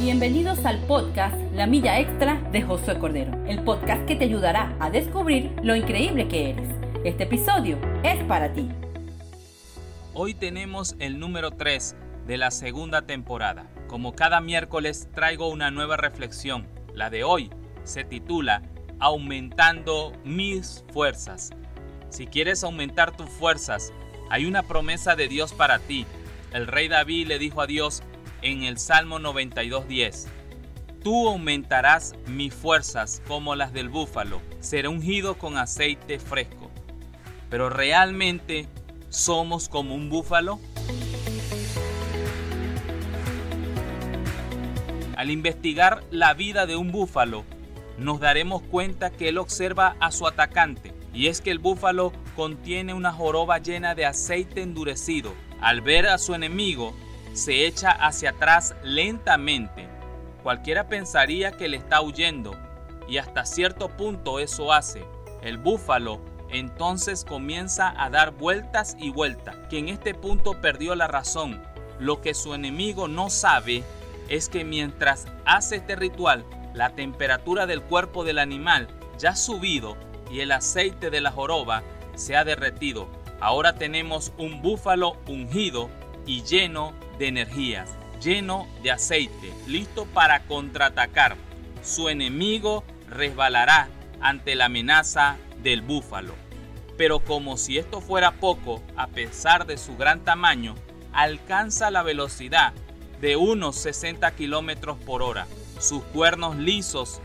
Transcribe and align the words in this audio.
Bienvenidos 0.00 0.64
al 0.64 0.78
podcast 0.86 1.36
La 1.52 1.66
Milla 1.66 2.00
Extra 2.00 2.36
de 2.52 2.62
Josué 2.62 2.98
Cordero, 2.98 3.44
el 3.46 3.62
podcast 3.62 4.06
que 4.06 4.16
te 4.16 4.24
ayudará 4.24 4.74
a 4.80 4.88
descubrir 4.88 5.54
lo 5.62 5.76
increíble 5.76 6.26
que 6.26 6.52
eres. 6.52 6.70
Este 7.04 7.24
episodio 7.24 7.78
es 8.02 8.24
para 8.24 8.50
ti. 8.54 8.66
Hoy 10.14 10.32
tenemos 10.32 10.96
el 11.00 11.18
número 11.18 11.50
3 11.50 11.96
de 12.26 12.38
la 12.38 12.50
segunda 12.50 13.02
temporada. 13.02 13.66
Como 13.88 14.14
cada 14.14 14.40
miércoles 14.40 15.06
traigo 15.14 15.48
una 15.48 15.70
nueva 15.70 15.98
reflexión. 15.98 16.66
La 16.94 17.10
de 17.10 17.22
hoy 17.22 17.50
se 17.84 18.02
titula 18.02 18.62
Aumentando 19.00 20.14
mis 20.24 20.82
fuerzas. 20.94 21.50
Si 22.08 22.26
quieres 22.26 22.64
aumentar 22.64 23.14
tus 23.14 23.28
fuerzas, 23.28 23.92
hay 24.30 24.46
una 24.46 24.62
promesa 24.62 25.14
de 25.14 25.28
Dios 25.28 25.52
para 25.52 25.78
ti. 25.78 26.06
El 26.54 26.66
rey 26.66 26.88
David 26.88 27.26
le 27.26 27.38
dijo 27.38 27.60
a 27.60 27.66
Dios 27.66 28.02
en 28.42 28.62
el 28.62 28.78
Salmo 28.78 29.18
92.10, 29.18 30.28
Tú 31.02 31.28
aumentarás 31.28 32.14
mis 32.26 32.52
fuerzas 32.52 33.22
como 33.26 33.54
las 33.54 33.72
del 33.72 33.88
búfalo, 33.88 34.42
seré 34.60 34.88
ungido 34.88 35.38
con 35.38 35.56
aceite 35.56 36.18
fresco. 36.18 36.70
Pero 37.48 37.70
realmente 37.70 38.68
somos 39.08 39.70
como 39.70 39.94
un 39.94 40.10
búfalo. 40.10 40.60
Al 45.16 45.30
investigar 45.30 46.04
la 46.10 46.34
vida 46.34 46.66
de 46.66 46.76
un 46.76 46.92
búfalo, 46.92 47.44
nos 47.96 48.20
daremos 48.20 48.60
cuenta 48.62 49.10
que 49.10 49.30
él 49.30 49.38
observa 49.38 49.96
a 50.00 50.10
su 50.10 50.26
atacante, 50.26 50.92
y 51.14 51.28
es 51.28 51.40
que 51.40 51.50
el 51.50 51.58
búfalo 51.58 52.12
contiene 52.36 52.92
una 52.92 53.12
joroba 53.12 53.58
llena 53.58 53.94
de 53.94 54.04
aceite 54.04 54.60
endurecido. 54.60 55.32
Al 55.62 55.80
ver 55.80 56.06
a 56.08 56.18
su 56.18 56.34
enemigo, 56.34 56.94
se 57.32 57.66
echa 57.66 57.90
hacia 57.90 58.30
atrás 58.30 58.74
lentamente. 58.82 59.88
Cualquiera 60.42 60.88
pensaría 60.88 61.52
que 61.52 61.68
le 61.68 61.76
está 61.76 62.00
huyendo, 62.00 62.56
y 63.08 63.18
hasta 63.18 63.44
cierto 63.44 63.88
punto 63.88 64.38
eso 64.38 64.72
hace. 64.72 65.04
El 65.42 65.58
búfalo 65.58 66.20
entonces 66.50 67.24
comienza 67.24 67.94
a 67.96 68.10
dar 68.10 68.32
vueltas 68.32 68.96
y 68.98 69.10
vueltas, 69.10 69.56
que 69.68 69.78
en 69.78 69.88
este 69.88 70.14
punto 70.14 70.60
perdió 70.60 70.94
la 70.94 71.06
razón. 71.06 71.62
Lo 71.98 72.20
que 72.20 72.34
su 72.34 72.54
enemigo 72.54 73.08
no 73.08 73.30
sabe 73.30 73.84
es 74.28 74.48
que 74.48 74.64
mientras 74.64 75.26
hace 75.44 75.76
este 75.76 75.96
ritual, 75.96 76.44
la 76.74 76.90
temperatura 76.90 77.66
del 77.66 77.82
cuerpo 77.82 78.24
del 78.24 78.38
animal 78.38 78.88
ya 79.18 79.30
ha 79.30 79.36
subido 79.36 79.96
y 80.30 80.40
el 80.40 80.52
aceite 80.52 81.10
de 81.10 81.20
la 81.20 81.30
joroba 81.30 81.82
se 82.14 82.36
ha 82.36 82.44
derretido. 82.44 83.08
Ahora 83.40 83.74
tenemos 83.74 84.32
un 84.38 84.62
búfalo 84.62 85.16
ungido 85.26 85.88
y 86.26 86.42
lleno 86.42 86.92
de 87.20 87.28
energías, 87.28 87.90
lleno 88.20 88.66
de 88.82 88.90
aceite, 88.90 89.52
listo 89.66 90.06
para 90.06 90.40
contraatacar. 90.44 91.36
Su 91.82 92.08
enemigo 92.08 92.82
resbalará 93.08 93.88
ante 94.22 94.54
la 94.54 94.64
amenaza 94.64 95.36
del 95.62 95.82
búfalo. 95.82 96.34
Pero 96.96 97.20
como 97.20 97.58
si 97.58 97.76
esto 97.76 98.00
fuera 98.00 98.32
poco, 98.32 98.82
a 98.96 99.06
pesar 99.06 99.66
de 99.66 99.76
su 99.76 99.96
gran 99.98 100.20
tamaño, 100.20 100.74
alcanza 101.12 101.90
la 101.90 102.02
velocidad 102.02 102.72
de 103.20 103.36
unos 103.36 103.76
60 103.76 104.30
kilómetros 104.32 104.96
por 104.98 105.22
hora. 105.22 105.46
Sus 105.78 106.02
cuernos 106.04 106.56
lisos 106.56 107.20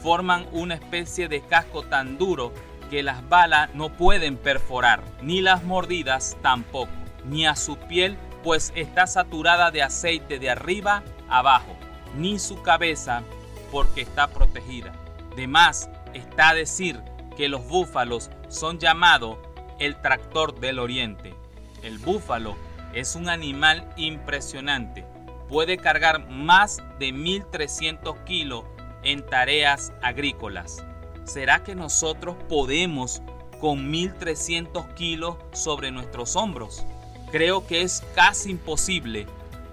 forman 0.00 0.46
una 0.52 0.74
especie 0.74 1.26
de 1.26 1.40
casco 1.40 1.82
tan 1.82 2.18
duro 2.18 2.52
que 2.88 3.02
las 3.02 3.28
balas 3.28 3.74
no 3.74 3.88
pueden 3.88 4.36
perforar, 4.36 5.02
ni 5.22 5.40
las 5.40 5.64
mordidas 5.64 6.36
tampoco, 6.40 6.92
ni 7.24 7.46
a 7.46 7.56
su 7.56 7.76
piel 7.76 8.16
pues 8.42 8.72
está 8.74 9.06
saturada 9.06 9.70
de 9.70 9.82
aceite 9.82 10.38
de 10.38 10.50
arriba 10.50 11.02
abajo, 11.28 11.76
ni 12.16 12.38
su 12.38 12.62
cabeza 12.62 13.22
porque 13.70 14.00
está 14.00 14.28
protegida. 14.28 14.92
De 15.36 15.46
más 15.46 15.88
está 16.14 16.50
a 16.50 16.54
decir 16.54 17.00
que 17.36 17.48
los 17.48 17.66
búfalos 17.66 18.30
son 18.48 18.78
llamados 18.78 19.38
el 19.78 20.00
tractor 20.00 20.58
del 20.60 20.78
oriente. 20.78 21.34
El 21.82 21.98
búfalo 21.98 22.56
es 22.92 23.14
un 23.14 23.28
animal 23.28 23.88
impresionante. 23.96 25.06
Puede 25.48 25.78
cargar 25.78 26.28
más 26.28 26.78
de 26.98 27.12
1300 27.12 28.18
kilos 28.20 28.64
en 29.02 29.24
tareas 29.24 29.92
agrícolas. 30.02 30.84
¿Será 31.24 31.62
que 31.62 31.74
nosotros 31.74 32.36
podemos 32.48 33.22
con 33.60 33.90
1300 33.90 34.86
kilos 34.94 35.36
sobre 35.52 35.90
nuestros 35.90 36.36
hombros? 36.36 36.84
Creo 37.32 37.66
que 37.66 37.82
es 37.82 38.02
casi 38.14 38.50
imposible, 38.50 39.26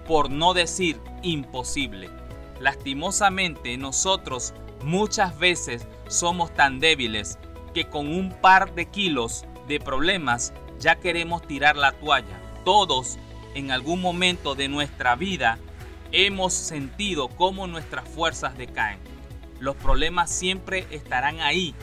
por 0.06 0.30
no 0.30 0.54
decir 0.54 1.00
imposible. 1.22 2.08
Lastimosamente 2.60 3.76
nosotros 3.76 4.54
muchas 4.84 5.38
veces 5.38 5.86
somos 6.08 6.54
tan 6.54 6.80
débiles 6.80 7.38
que 7.74 7.84
con 7.84 8.08
un 8.08 8.32
par 8.32 8.74
de 8.74 8.86
kilos 8.86 9.44
de 9.66 9.80
problemas 9.80 10.52
ya 10.78 10.96
queremos 10.96 11.46
tirar 11.46 11.76
la 11.76 11.92
toalla. 11.92 12.40
Todos 12.64 13.18
en 13.54 13.70
algún 13.70 14.00
momento 14.00 14.54
de 14.54 14.68
nuestra 14.68 15.16
vida 15.16 15.58
hemos 16.12 16.54
sentido 16.54 17.28
cómo 17.28 17.66
nuestras 17.66 18.08
fuerzas 18.08 18.56
decaen. 18.56 18.98
Los 19.58 19.76
problemas 19.76 20.30
siempre 20.30 20.86
estarán 20.90 21.40
ahí, 21.40 21.74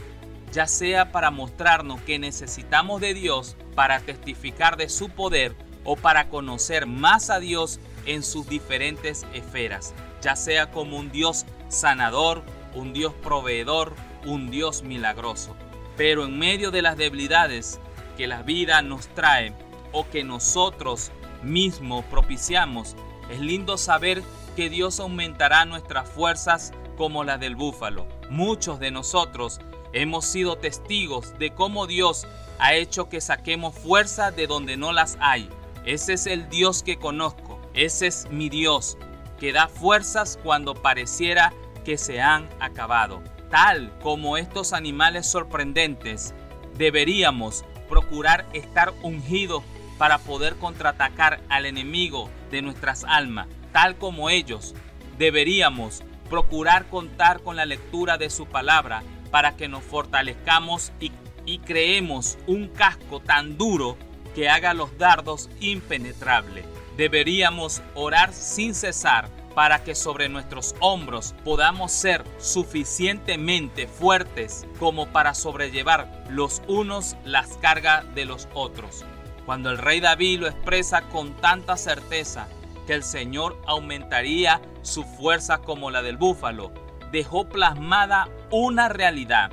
ya 0.51 0.67
sea 0.67 1.11
para 1.11 1.31
mostrarnos 1.31 2.01
que 2.01 2.17
necesitamos 2.17 3.01
de 3.01 3.13
Dios 3.13 3.57
para 3.75 3.99
testificar 3.99 4.77
de 4.77 4.87
su 4.89 5.09
poder 5.09 5.55
o 5.85 5.95
para 5.95 6.27
conocer 6.27 6.87
más 6.87 7.29
a 7.29 7.39
Dios 7.39 7.79
en 8.05 8.23
sus 8.23 8.47
diferentes 8.47 9.25
esferas, 9.33 9.93
ya 10.21 10.35
sea 10.35 10.71
como 10.71 10.97
un 10.97 11.11
Dios 11.11 11.45
sanador, 11.69 12.43
un 12.73 12.91
Dios 12.91 13.13
proveedor, 13.13 13.95
un 14.25 14.51
Dios 14.51 14.83
milagroso. 14.83 15.55
Pero 15.95 16.25
en 16.25 16.37
medio 16.37 16.71
de 16.71 16.81
las 16.81 16.97
debilidades 16.97 17.79
que 18.17 18.27
la 18.27 18.41
vida 18.41 18.81
nos 18.81 19.07
trae 19.09 19.53
o 19.91 20.07
que 20.09 20.23
nosotros 20.23 21.11
mismos 21.43 22.03
propiciamos, 22.05 22.95
es 23.29 23.39
lindo 23.39 23.77
saber 23.77 24.23
que 24.55 24.69
Dios 24.69 24.99
aumentará 24.99 25.65
nuestras 25.65 26.09
fuerzas 26.09 26.73
como 26.97 27.23
las 27.23 27.39
del 27.39 27.55
búfalo. 27.55 28.07
Muchos 28.29 28.79
de 28.79 28.91
nosotros 28.91 29.59
hemos 29.93 30.25
sido 30.25 30.57
testigos 30.57 31.37
de 31.37 31.53
cómo 31.53 31.87
Dios 31.87 32.27
ha 32.59 32.73
hecho 32.73 33.09
que 33.09 33.21
saquemos 33.21 33.75
fuerza 33.75 34.31
de 34.31 34.47
donde 34.47 34.77
no 34.77 34.91
las 34.91 35.17
hay 35.19 35.49
ese 35.85 36.13
es 36.13 36.25
el 36.25 36.49
Dios 36.49 36.81
que 36.81 36.97
conozco. 36.97 37.59
Ese 37.75 38.07
es 38.07 38.27
mi 38.31 38.49
Dios, 38.49 38.97
que 39.39 39.53
da 39.53 39.67
fuerzas 39.67 40.39
cuando 40.41 40.73
pareciera 40.73 41.53
que 41.83 41.97
se 41.97 42.21
han 42.21 42.49
acabado. 42.59 43.21
Tal 43.51 43.97
como 43.99 44.37
estos 44.37 44.73
animales 44.73 45.27
sorprendentes, 45.27 46.33
deberíamos 46.77 47.63
procurar 47.87 48.45
estar 48.53 48.93
ungidos 49.03 49.63
para 49.99 50.17
poder 50.17 50.55
contraatacar 50.55 51.41
al 51.49 51.65
enemigo 51.65 52.29
de 52.49 52.63
nuestras 52.63 53.03
almas. 53.03 53.47
Tal 53.71 53.97
como 53.97 54.29
ellos, 54.29 54.73
deberíamos 55.17 56.03
procurar 56.29 56.87
contar 56.87 57.41
con 57.41 57.55
la 57.55 57.65
lectura 57.65 58.17
de 58.17 58.31
su 58.31 58.47
palabra 58.47 59.03
para 59.29 59.55
que 59.55 59.67
nos 59.67 59.83
fortalezcamos 59.83 60.91
y, 60.99 61.11
y 61.45 61.59
creemos 61.59 62.37
un 62.47 62.69
casco 62.69 63.19
tan 63.19 63.57
duro 63.57 63.97
que 64.35 64.49
haga 64.49 64.73
los 64.73 64.95
dardos 64.97 65.49
impenetrables. 65.61 66.65
Deberíamos 66.97 67.81
orar 67.95 68.33
sin 68.33 68.75
cesar 68.75 69.29
para 69.55 69.83
que 69.83 69.95
sobre 69.95 70.27
nuestros 70.27 70.75
hombros 70.81 71.33
podamos 71.45 71.91
ser 71.91 72.23
suficientemente 72.37 73.87
fuertes 73.87 74.67
como 74.77 75.07
para 75.07 75.33
sobrellevar 75.33 76.25
los 76.29 76.61
unos 76.67 77.15
las 77.23 77.57
cargas 77.57 78.03
de 78.13 78.25
los 78.25 78.49
otros. 78.53 79.05
Cuando 79.45 79.71
el 79.71 79.77
rey 79.77 80.01
David 80.01 80.41
lo 80.41 80.47
expresa 80.47 81.03
con 81.03 81.33
tanta 81.35 81.77
certeza 81.77 82.47
que 82.85 82.93
el 82.93 83.03
Señor 83.03 83.57
aumentaría 83.65 84.61
su 84.81 85.03
fuerza 85.03 85.59
como 85.59 85.89
la 85.89 86.01
del 86.01 86.17
búfalo, 86.17 86.71
dejó 87.11 87.47
plasmada 87.47 88.27
una 88.51 88.89
realidad 88.89 89.51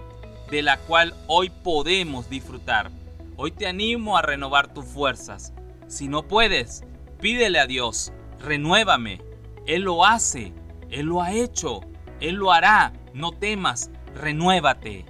de 0.50 0.62
la 0.62 0.78
cual 0.78 1.14
hoy 1.28 1.50
podemos 1.50 2.28
disfrutar. 2.28 2.90
Hoy 3.36 3.50
te 3.50 3.66
animo 3.66 4.18
a 4.18 4.22
renovar 4.22 4.74
tus 4.74 4.84
fuerzas. 4.84 5.54
Si 5.88 6.06
no 6.06 6.28
puedes, 6.28 6.84
pídele 7.18 7.58
a 7.58 7.66
Dios, 7.66 8.12
renuévame. 8.38 9.22
Él 9.66 9.82
lo 9.82 10.04
hace, 10.04 10.52
Él 10.90 11.06
lo 11.06 11.22
ha 11.22 11.32
hecho, 11.32 11.80
Él 12.20 12.34
lo 12.34 12.52
hará. 12.52 12.92
No 13.14 13.32
temas, 13.32 13.90
renuévate. 14.14 15.06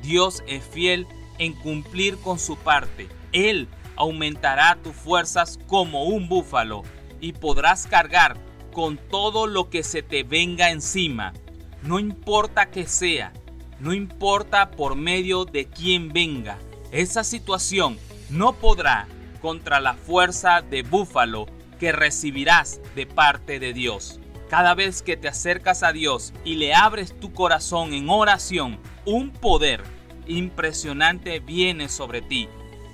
Dios 0.00 0.42
es 0.46 0.64
fiel 0.64 1.06
en 1.38 1.52
cumplir 1.52 2.16
con 2.18 2.38
su 2.38 2.56
parte. 2.56 3.08
Él 3.32 3.68
aumentará 3.94 4.78
tus 4.82 4.96
fuerzas 4.96 5.58
como 5.66 6.04
un 6.04 6.30
búfalo 6.30 6.82
y 7.20 7.34
podrás 7.34 7.86
cargar 7.86 8.38
con 8.72 8.96
todo 8.96 9.46
lo 9.46 9.68
que 9.68 9.82
se 9.82 10.02
te 10.02 10.22
venga 10.22 10.70
encima. 10.70 11.34
No 11.82 11.98
importa 11.98 12.70
que 12.70 12.86
sea, 12.86 13.34
no 13.80 13.92
importa 13.92 14.70
por 14.70 14.96
medio 14.96 15.44
de 15.44 15.66
quién 15.66 16.08
venga 16.08 16.58
esa 16.92 17.24
situación 17.24 17.98
no 18.30 18.54
podrá 18.54 19.06
contra 19.40 19.80
la 19.80 19.94
fuerza 19.94 20.62
de 20.62 20.82
búfalo 20.82 21.46
que 21.78 21.92
recibirás 21.92 22.80
de 22.94 23.06
parte 23.06 23.58
de 23.58 23.72
Dios. 23.72 24.20
Cada 24.48 24.74
vez 24.74 25.02
que 25.02 25.16
te 25.16 25.28
acercas 25.28 25.82
a 25.82 25.92
Dios 25.92 26.32
y 26.44 26.56
le 26.56 26.74
abres 26.74 27.18
tu 27.18 27.32
corazón 27.32 27.92
en 27.94 28.10
oración, 28.10 28.78
un 29.06 29.30
poder 29.30 29.82
impresionante 30.26 31.40
viene 31.40 31.88
sobre 31.88 32.20
ti. 32.20 32.48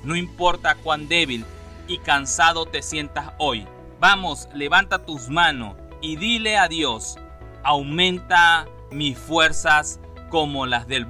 No 0.04 0.14
importa 0.16 0.76
cuán 0.76 1.08
débil 1.08 1.44
y 1.88 1.98
cansado 1.98 2.66
te 2.66 2.82
sientas 2.82 3.32
hoy. 3.38 3.66
Vamos, 3.98 4.48
levanta 4.54 5.04
tus 5.04 5.28
manos 5.28 5.76
y 6.02 6.16
dile 6.16 6.58
a 6.58 6.68
Dios, 6.68 7.16
aumenta 7.64 8.66
mis 8.90 9.18
fuerzas 9.18 9.98
como 10.28 10.66
las 10.66 10.86
del 10.86 11.06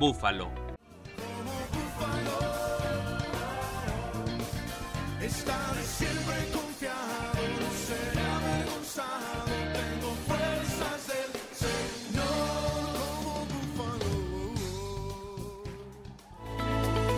búfalo. 5.26 5.56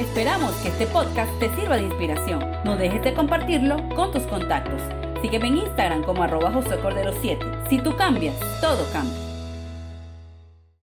Esperamos 0.00 0.52
que 0.56 0.68
este 0.68 0.86
podcast 0.86 1.38
te 1.38 1.54
sirva 1.56 1.76
de 1.76 1.82
inspiración. 1.82 2.44
No 2.64 2.76
dejes 2.76 3.02
de 3.02 3.14
compartirlo 3.14 3.76
con 3.94 4.12
tus 4.12 4.22
contactos. 4.24 4.80
Sígueme 5.22 5.48
en 5.48 5.58
Instagram 5.58 6.04
como 6.04 6.22
arroba 6.22 6.52
José 6.52 6.78
Cordero 6.80 7.12
7. 7.20 7.44
Si 7.68 7.78
tú 7.78 7.96
cambias, 7.96 8.36
todo 8.60 8.84
cambia. 8.92 9.27